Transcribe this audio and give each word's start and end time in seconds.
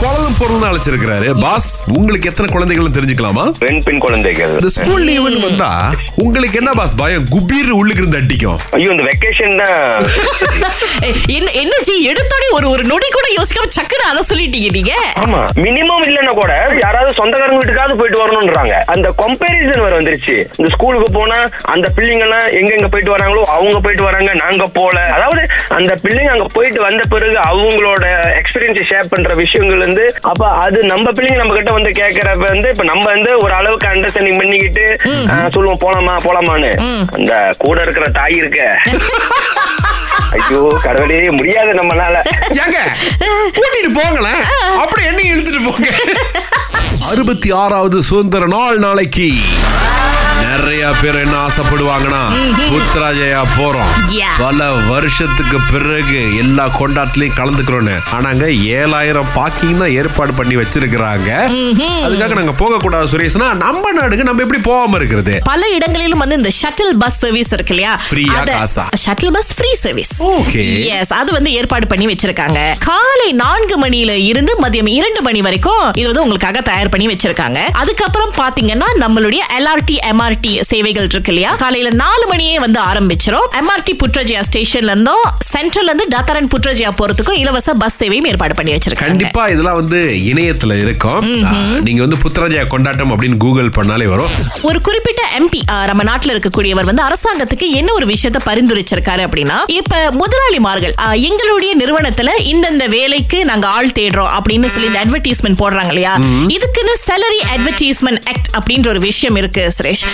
கோலம்பூர்ல 0.00 0.64
அழைச்சிருக்கிறாரு. 0.70 1.28
Pass 1.42 1.68
உங்களுக்கு 1.96 2.28
எத்தனை 2.30 2.48
குழந்தைகள் 2.54 2.96
தெரிஞ்சுக்கலாமா? 2.96 3.44
பெண் 3.62 3.78
பெண் 3.86 4.00
குழந்தைகள். 4.04 4.50
இந்த 4.56 4.70
ஸ்கூல் 4.74 5.04
லீவுன்னு 5.08 5.40
வந்தா 5.46 5.68
உங்களுக்கு 6.24 6.58
என்ன 6.60 6.70
பாஸ் 6.78 6.96
பயம்? 7.00 7.24
குபீர் 7.34 7.70
உள்ளுக்கு 7.78 8.02
இருந்து 8.02 8.18
அடிக்கும். 8.20 8.58
ஐயோ 8.76 8.88
இந்த 8.94 9.04
வெக்கேஷன் 9.08 9.56
தான். 9.60 10.04
என்ன 11.36 11.48
என்ன 11.62 11.74
ஜி 11.86 11.94
எடுத்தோடனே 12.10 12.48
ஒரு 12.56 12.66
ஒரு 12.74 12.82
நொடி 12.90 13.08
கூட 13.16 13.28
யோசிக்காம 13.38 13.70
சக்குன்னு 13.78 14.10
அதை 14.10 14.24
சொல்லிட்டீங்க 14.30 14.68
நீங்க? 14.76 14.92
ஆமா. 15.24 15.40
மினிமம் 15.64 16.04
இல்லன்னா 16.08 16.34
கூட 16.40 16.52
யாராவது 16.84 17.16
சொந்தக்காரங்க 17.20 17.60
வீட்டுக்காவது 17.62 17.98
போயிட்டு 18.02 18.20
வரணும்ன்றாங்க. 18.22 18.74
அந்த 18.94 19.06
கம்பேரிசன் 19.22 19.84
வர 19.86 19.94
வந்துருச்சு. 20.00 20.36
இந்த 20.58 20.70
ஸ்கூலுக்கு 20.76 21.08
போனா 21.18 21.40
அந்த 21.74 21.86
பிள்ளைங்க 21.96 22.26
எல்லாம் 22.28 22.46
எங்க 22.60 22.72
எங்க 22.78 22.90
போயிட்டு 22.94 23.14
வராங்களோ 23.16 23.44
அவங்க 23.56 23.76
போயிட்டு 23.86 24.06
வராங்க 24.10 24.30
நாங்க 24.44 24.66
போல. 24.78 24.96
அதாவது 25.16 25.42
அந்த 25.78 25.92
பிள்ளைங்க 26.04 26.32
அங்க 26.36 26.48
போயிட்டு 26.58 26.82
வந்த 26.88 27.02
பிறகு 27.14 27.36
அவங்களோட 27.50 28.04
எக்ஸ்பீரியன்ஸ் 28.42 28.88
ஷேர் 28.92 29.12
பண்ற 29.14 29.32
விஷயங்கள் 29.44 29.84
வந்து 29.86 30.04
அப்ப 30.30 30.42
அது 30.64 30.78
நம்ம 30.92 31.06
பிள்ளைங்க 31.16 31.40
நம்ம 31.42 31.56
கிட்ட 31.58 31.72
வந்து 31.78 31.90
கேக்குறப்ப 32.00 32.46
வந்து 32.52 32.68
இப்ப 32.74 32.86
நம்ம 32.90 33.04
வந்து 33.14 33.32
ஒரு 33.44 33.52
அளவுக்கு 33.58 33.90
அண்டர்ஸ்டாண்டிங் 33.92 34.38
பண்ணிக்கிட்டு 34.40 34.84
சொல்லுவோம் 35.54 35.82
போலாமா 35.84 36.14
போலாமான்னு. 36.26 36.72
அந்த 37.16 37.32
கூட 37.64 37.76
இருக்கிற 37.86 38.06
தாய் 38.18 38.36
இருக்க. 38.42 38.60
ஐயோ 40.36 40.60
கடவுளே 40.86 41.18
முடியாது 41.38 41.72
நம்மளால. 41.80 42.16
ஏங்க 42.62 42.78
கூட்டிட்டு 43.58 43.92
போங்களேன் 44.00 44.42
அப்புறம் 44.82 45.06
என்ன 45.10 45.20
இழுத்துட்டு 45.32 45.62
போங்க. 45.66 45.90
அறுபத்தி 47.10 47.48
ஆறாவது 47.62 47.98
சுதந்திர 48.10 48.46
நாள் 48.56 48.78
நாளைக்கு. 48.86 49.30
நிறைய 50.44 50.82
பேர் 51.00 51.18
என்ன 51.22 51.36
ஆசைப்படுவாங்கன்னா 51.46 52.20
புத்ராஜயா 52.72 53.42
போறோம். 53.58 53.92
பல 54.42 54.66
வருஷத்துக்கு 54.90 55.58
பிறகு 55.72 56.20
எல்லா 56.42 56.64
கொண்டாட்டிலையும் 56.78 57.36
கலந்துக்கிறோன்னு. 57.40 57.94
ஆனாங்க 58.16 58.44
ஏழாயிரம் 58.78 59.30
பார்க்கிங் 59.38 59.80
தான் 59.82 59.94
ஏற்பாடு 60.00 60.32
பண்ணி 60.40 60.56
வச்சிருக்கிறாங்க. 60.60 61.30
அதுக்காக 62.06 62.36
நாங்க 62.40 62.54
போக 62.62 62.80
கூடாது 62.84 63.10
சுரேஷ்னா 63.12 63.48
நம்ம 63.64 63.92
நாடுக்கு 63.98 64.28
நம்ம 64.28 64.44
எப்படி 64.46 64.60
போகாம 64.70 64.98
இருக்கிறது? 65.00 65.34
பல 65.50 65.70
இடங்களிலும் 65.76 66.22
வந்து 66.24 66.38
இந்த 66.40 66.52
ஷட்டில் 66.60 66.92
பஸ் 67.04 67.18
சர்வீஸ் 67.24 67.52
இருக்கு 67.58 67.74
இல்லையா? 67.76 67.94
காசா? 68.52 68.86
Shuttle 69.04 69.34
bus 69.38 69.52
free 69.58 69.72
service 69.84 70.14
Okay. 70.36 70.66
Yes 70.98 71.14
அது 71.20 71.30
வந்து 71.38 71.50
ஏற்பாடு 71.58 71.86
பண்ணி 71.92 72.06
வச்சிருக்காங்க. 72.12 72.60
காலை 72.90 73.28
நான்கு 73.42 73.76
மணியில 73.84 74.12
இருந்து 74.30 74.52
மதியம் 74.64 74.90
இரண்டு 74.98 75.20
மணி 75.28 75.40
வரைக்கும் 75.46 75.84
இது 76.00 76.06
வந்து 76.10 76.24
உங்களுக்காக 76.26 76.60
தயார் 76.70 76.92
பண்ணி 76.94 77.06
வச்சிருக்காங்க. 77.12 77.58
அதுக்கப்புறம் 77.82 78.32
பாத்தீங்கன்னா 78.40 78.88
நம்மளுடைய 79.02 79.42
எல்ஆர்டி 79.58 79.96
எம்ஆர்டி 80.26 80.52
சேவைகள் 80.68 81.08
இருக்கு 81.12 81.30
இல்லையா? 81.32 81.50
காலையில 81.62 81.88
நாலு 82.00 82.24
மணியே 82.30 82.54
வந்து 82.62 82.78
ஆரம்பிச்சிரும். 82.90 83.44
எம்ஆர்டி 83.58 83.92
புட்ரஜியா 84.00 84.40
ஸ்டேஷன்ல 84.48 84.92
இருந்தும் 84.94 85.24
சென்ட்ரல்ல 85.50 85.90
இருந்து 85.90 86.06
டாத்தரன் 86.14 86.48
புட்ரஜியா 86.54 86.90
போறதுக்கும் 87.00 87.38
இலவச 87.42 87.74
பஸ் 87.82 87.98
சேவையும் 88.00 88.26
ஏற்பாடு 88.30 88.54
பண்ணி 88.58 88.72
வச்சிருக்காங்க. 88.74 89.10
கண்டிப்பா 89.12 89.42
இதெல்லாம் 89.52 89.76
வந்து 89.80 89.98
இணையத்துல 90.30 90.78
இருக்கும். 90.84 91.20
நீங்க 91.88 92.00
வந்து 92.06 92.18
புத்ராஜயா 92.24 92.64
கொண்டாட்டம் 92.72 93.12
அப்படின்னு 93.14 93.38
கூகுள் 93.44 93.70
பண்ணாலே 93.78 94.08
வரும். 94.14 94.32
ஒரு 94.70 94.80
குறிப்பிட்ட 94.88 95.22
எம்பி 95.38 95.60
நம்ம 95.90 96.06
நாட்டுல 96.10 96.34
இருக்கக்கூடியவர் 96.34 96.88
வந்து 96.90 97.04
அரசாங்கத்துக்கு 97.08 97.68
என்ன 97.80 97.92
ஒரு 97.98 98.08
விஷயத்தை 98.12 98.42
பரிந்துரைச்சிருக்காரு 98.48 99.24
அப்படின்னா 99.28 99.58
இப்ப 99.78 100.02
முதலாளிமார்கள் 100.22 100.96
எங்களுடைய 101.30 101.72
நிறுவனத்துல 101.82 102.34
இந்தந்த 102.54 102.86
வேலைக்கு 102.96 103.40
நாங்க 103.52 103.68
ஆள் 103.78 103.94
தேடுறோம் 104.00 104.32
அப்படின்னு 104.38 104.72
சொல்லி 104.74 104.90
இந்த 104.92 105.02
அட்வர்டைஸ்மெண்ட் 105.04 105.60
போடுறாங்க 105.62 105.92
இல்லையா? 105.94 106.14
இதுக்குன்னு 106.56 106.96
salary 107.08 107.40
advertisement 107.56 108.20
ஆக்ட் 108.32 108.50
அப்படின்ற 108.58 108.88
ஒரு 108.94 109.00
விஷயம் 109.08 109.36
இருக்கு 109.42 109.62
சுரேஷ். 109.78 110.04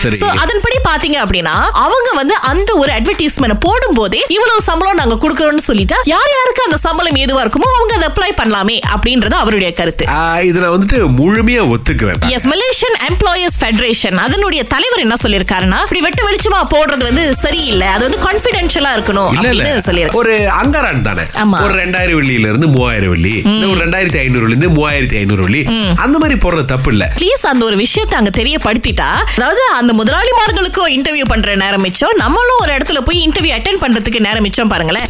அதன்படி 0.43 0.77
பாத்தீங்க 0.85 1.19
அப்படின்னா 1.23 1.55
அவங்க 1.83 2.09
வந்து 2.17 2.35
அந்த 2.51 2.71
ஒரு 2.77 2.91
அட்வர்டைஸ்மெண்ட் 2.97 3.31
போடும் 3.65 3.97
போதே 3.97 4.21
இவ்வளவு 4.37 4.61
சம்பளம் 4.67 5.01
நாங்க 5.01 5.17
கொடுக்கறோம்னு 5.23 5.65
சொல்லிட்டா 5.67 5.99
யார் 6.11 6.31
யாருக்கு 6.35 6.65
அந்த 6.65 6.79
சம்பளம் 6.85 7.19
ஏதுவா 7.23 7.43
இருக்குமோ 7.45 7.69
அவங்க 7.73 7.95
அதை 7.99 8.09
அப்ளை 8.11 8.31
பண்ணலாமே 8.39 8.77
அப்படின்றது 8.95 9.37
அவருடைய 9.43 9.71
கருத்து. 9.73 10.05
ஆ, 10.13 10.19
இத 10.49 10.57
நான் 10.63 10.75
வந்துட்டு 10.75 10.99
முழுமையா 11.19 11.63
ஒத்துக்கிறேன் 11.73 12.21
எஸ் 12.33 12.49
மலேசியன் 12.53 12.99
எம்ப்ளாயர்ஸ் 13.09 13.59
ஃபெடரேஷன் 13.61 14.19
அதனுடைய 14.25 14.63
தலைவர் 14.73 15.05
என்ன 15.05 15.17
சொல்லிருக்காருன்னா 15.23 15.81
இப்படி 15.85 16.03
வெட்ட 16.07 16.21
வெளிச்சமா 16.27 16.61
போடுறது 16.73 17.05
வந்து 17.09 17.25
சரியில்லை. 17.43 17.89
அது 17.95 18.03
வந்து 18.07 18.21
கான்பிடென்ஷியலா 18.27 18.93
இருக்கணும் 18.97 19.31
அப்படின்னு 19.33 19.59
சொல்லியிருக்காரு 19.89 20.21
ஒரு 20.23 20.35
அங்காரான் 20.61 21.07
தானே. 21.09 21.25
ஒரு 21.63 21.75
ரெண்டாயிரம் 21.83 22.19
வெள்ளியில 22.21 22.51
இருந்து 22.53 22.71
மூவாயிரம் 22.75 23.13
வெள்ளி 23.13 23.35
ஒரு 23.67 23.79
ரெண்டாயிரத்தி 23.83 24.21
ஐநூறுல 24.23 24.51
இருந்து 24.51 24.71
மூவாயிரத்தி 24.77 25.17
ஐநூறு 25.21 25.43
வெள்ளி. 25.45 25.63
அந்த 26.05 26.17
மாதிரி 26.19 26.37
போடுறது 26.43 26.67
தப்பு 26.73 26.91
இல்ல. 26.95 27.05
ப்ளீஸ் 27.19 27.45
அந்த 27.51 27.63
ஒரு 27.69 27.77
விஷயத்தை 27.83 28.17
அங்க 28.21 28.33
தெரியப்படுத்திட்டா 28.39 29.09
அதாவது 29.33 29.63
அந்த 29.79 29.92
முதலாளிமார்களுக்கும் 29.95 30.93
இன்டர்வியூ 30.95 31.27
பண்ற 31.27 31.55
நேரம் 31.57 31.85
மிச்சம் 31.87 32.17
நம்மளும் 32.19 32.61
ஒரு 32.63 32.73
இடத்துல 32.73 33.01
போய் 33.01 33.25
இன்டர்வியூ 33.25 33.55
அட்டென்ட் 33.57 33.83
பண்றதுக்கு 33.85 34.21
நேரம் 34.21 34.47
மிச்சம் 34.47 34.73
பாருங்களேன் 34.73 35.09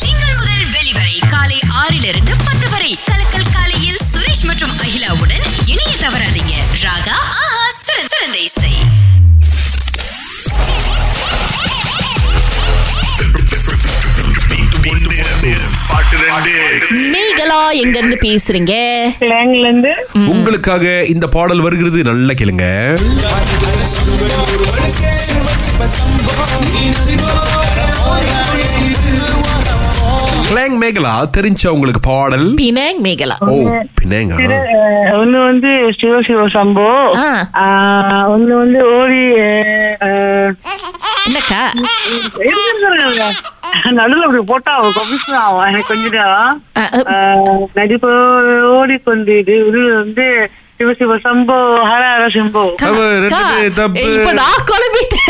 திங்கள் 0.00 0.36
முதல் 0.36 0.66
வெளிவரை 0.74 1.16
காலை 1.32 1.58
ஆறிலிருந்து 1.82 2.34
பத்து 2.40 2.68
வரை 2.70 2.92
கலக்கல் 3.06 3.50
காலையில் 3.54 4.00
சுரேஷ் 4.06 4.46
மற்றும் 4.50 4.74
அகிலாவுடன் 4.78 5.44
இணைய 5.66 5.92
தவறாதீங்க 6.02 6.54
ராகா 6.84 7.16
ஆஹா 7.38 7.64
சிறந்த 7.80 8.16
மேகலா 17.12 17.60
எங்க 17.74 17.96
இருந்து 17.98 18.18
பேசுறீங்க? 18.22 18.74
கிளாங்ல 19.20 19.62
இருந்து 19.62 19.92
உங்களுக்காக 20.28 20.84
இந்த 21.06 21.26
பாடல் 21.28 21.60
வருகிறது. 21.60 22.02
நல்லா 22.04 22.34
கேளுங்க. 22.34 22.66
கிளாங் 30.46 30.76
மேகலா 30.76 31.12
தெரிஞ்ச 31.36 31.62
உங்களுக்கு 31.68 32.00
பாடல்? 32.06 32.46
பினாங் 32.60 33.00
மேகலா. 33.00 33.36
ஓ 33.46 33.56
அஹ், 34.46 35.18
ஒண்ணு 35.18 35.38
வந்து 35.44 35.70
சிவ 36.00 36.14
சிவ 36.26 36.46
சம்போ. 36.48 36.86
ஒண்ணு 38.32 38.54
வந்து 38.54 38.80
ஓடி 38.96 39.20
என்னக்கா. 41.26 41.62
நடுவுல 43.98 44.26
அப்படி 44.26 44.42
போட்டா 44.46 44.72
அவன் 44.76 44.96
கமிஷன் 44.96 45.38
ஆகும் 45.40 45.66
எனக்கு 45.66 45.88
கொஞ்சம் 45.88 46.14
நேரம். 46.16 46.56
அஹ், 46.76 46.90
அஹ், 46.92 47.06
ஆஹ், 47.12 47.64
நடிப்பு 47.74 48.10
ஓடிக்கொண்டு 48.72 49.34
இது 49.40 49.54
இது 49.64 49.80
வந்து 49.96 50.26
சிவ 50.98 51.14
சம்போ 51.24 51.56
சிம்போ. 52.34 52.62
இப்ப 54.16 54.30
நான் 54.40 54.62
குழம்பிட்டேன். 54.70 55.26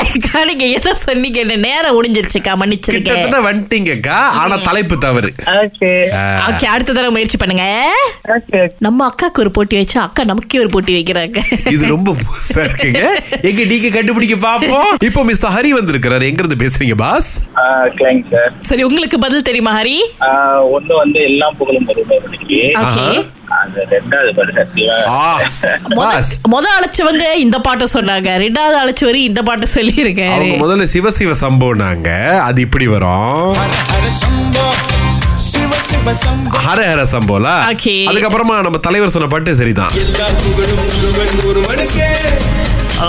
நீங்க 0.48 0.66
எதை 0.76 0.92
சொன்னீங்க 1.04 1.40
நேரம் 1.64 1.96
முடிஞ்சிருச்சுக்கா 1.96 2.52
மன்னிச்சிருக்கேன் 2.60 3.16
கிட்டத்தட்ட 3.16 3.40
வந்துட்டீங்கக்கா 3.46 4.18
ஆனா 4.40 4.56
தலைப்பு 4.68 4.96
தவறு. 5.04 5.30
ஓகே. 5.62 5.90
அடுத்த 6.74 6.90
தடவை 6.92 7.10
முயற்சி 7.16 7.38
பண்ணுங்க. 7.42 7.66
ஓகே 8.36 8.60
நம்ம 8.86 9.08
அக்காக்கு 9.10 9.42
ஒரு 9.44 9.52
போட்டி 9.58 9.76
வச்சு 9.80 9.98
அக்கா 10.04 10.24
நமக்கே 10.30 10.60
ஒரு 10.64 10.70
போட்டி 10.76 10.94
வைக்கிறாங்க. 10.98 11.42
இது 11.74 11.82
ரொம்ப 11.94 12.14
புதுசா 12.22 12.60
இருக்குங்க. 12.68 13.02
எங்க 13.50 13.64
நீங்க 13.72 13.90
கண்டுபிடிக்க 13.98 14.38
பாப்போம். 14.46 14.88
இப்போ 15.08 15.24
மிஸ்டர் 15.30 15.54
ஹரி 15.56 15.72
வந்திருக்கிறாரு. 15.78 16.30
எங்க 16.30 16.42
இருந்து 16.44 16.62
பேசுறீங்க 16.64 16.98
பாஸ் 17.04 17.32
கிளைங் 17.98 18.24
சார் 18.34 18.54
சரி 18.70 18.84
உங்களுக்கு 18.90 19.18
பதில் 19.26 19.46
தெரியுமா 19.50 19.74
ஹரி? 19.80 19.98
ஒண்ணு 20.76 20.94
வந்து 21.02 21.20
எல்லாம் 21.32 21.58
புகழும் 21.60 21.90
வருவதற்கு 21.90 22.62
முத 26.52 26.66
அழைச்சவங்க 26.76 27.24
இந்த 27.44 27.56
பாட்டை 27.66 27.86
சொன்னாங்க. 27.94 28.28
ரெண்டாவது 28.44 28.76
அழைச்சவரு 28.82 29.20
இந்த 29.30 29.40
பாட்டை 29.48 29.66
சொல்லி 29.76 29.94
இருக்காரு 30.04 30.48
முதல்ல 30.62 30.86
சிவ 30.94 31.10
சிவ 31.18 31.32
சம்பவம்னாங்க 31.44 32.10
அது 32.48 32.60
இப்படி 32.66 32.86
வரும். 32.94 33.54
ஹர 36.66 36.80
ஹர 36.90 37.02
சம்போலா? 37.14 37.54
Okay. 37.72 37.98
அதுக்கப்புறமா 38.10 38.54
நம்ம 38.66 38.80
தலைவர் 38.86 39.12
சொன்ன 39.14 39.28
பாட்டு 39.34 39.54
சரிதான். 39.60 39.92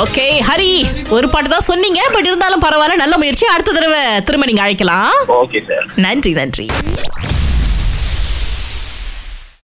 ஓகே 0.03 0.25
ஹரி 0.49 0.73
ஒரு 1.15 1.27
பாட்டு 1.33 1.49
தான் 1.53 1.67
சொன்னீங்க. 1.69 2.01
பட் 2.15 2.29
இருந்தாலும் 2.29 2.63
பரவாயில்ல 2.65 3.01
நல்ல 3.03 3.15
முயற்சி. 3.21 3.45
அடுத்த 3.53 3.75
தடவை 3.77 4.01
திரும்ப 4.27 4.47
நீங்க 4.51 4.63
அழைக்கலாம். 4.65 5.13
நன்றி 6.05 6.33
நன்றி. 6.41 6.67